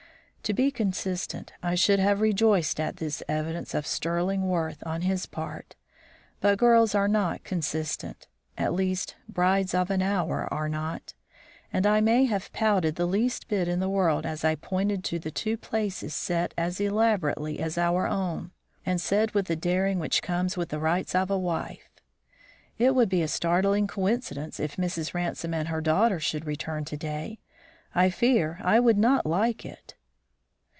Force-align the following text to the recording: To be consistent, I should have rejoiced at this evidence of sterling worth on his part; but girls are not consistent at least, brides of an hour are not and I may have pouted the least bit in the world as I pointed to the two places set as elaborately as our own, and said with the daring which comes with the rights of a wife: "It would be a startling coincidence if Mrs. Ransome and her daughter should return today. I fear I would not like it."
To 0.45 0.53
be 0.53 0.69
consistent, 0.71 1.53
I 1.63 1.75
should 1.75 1.99
have 1.99 2.19
rejoiced 2.19 2.77
at 2.77 2.97
this 2.97 3.23
evidence 3.29 3.73
of 3.73 3.87
sterling 3.87 4.49
worth 4.49 4.83
on 4.85 5.03
his 5.03 5.25
part; 5.25 5.75
but 6.41 6.57
girls 6.57 6.93
are 6.93 7.07
not 7.07 7.45
consistent 7.45 8.27
at 8.57 8.73
least, 8.73 9.15
brides 9.29 9.73
of 9.73 9.89
an 9.89 10.01
hour 10.01 10.53
are 10.53 10.67
not 10.67 11.13
and 11.71 11.85
I 11.87 12.01
may 12.01 12.25
have 12.25 12.51
pouted 12.51 12.95
the 12.95 13.05
least 13.05 13.47
bit 13.47 13.69
in 13.69 13.79
the 13.79 13.87
world 13.89 14.25
as 14.25 14.43
I 14.43 14.55
pointed 14.55 15.05
to 15.05 15.19
the 15.19 15.31
two 15.31 15.55
places 15.55 16.13
set 16.13 16.53
as 16.57 16.81
elaborately 16.81 17.59
as 17.59 17.77
our 17.77 18.05
own, 18.05 18.51
and 18.85 18.99
said 18.99 19.31
with 19.31 19.45
the 19.45 19.55
daring 19.55 19.99
which 19.99 20.21
comes 20.21 20.57
with 20.57 20.67
the 20.67 20.79
rights 20.79 21.15
of 21.15 21.31
a 21.31 21.39
wife: 21.39 21.87
"It 22.77 22.93
would 22.93 23.07
be 23.09 23.21
a 23.21 23.29
startling 23.29 23.87
coincidence 23.87 24.59
if 24.59 24.75
Mrs. 24.75 25.13
Ransome 25.13 25.53
and 25.53 25.69
her 25.69 25.79
daughter 25.79 26.19
should 26.19 26.45
return 26.45 26.83
today. 26.83 27.39
I 27.95 28.09
fear 28.09 28.59
I 28.61 28.81
would 28.81 28.97
not 28.97 29.25
like 29.25 29.65
it." 29.65 29.95